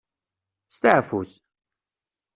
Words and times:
Steɛfut. 0.75 1.31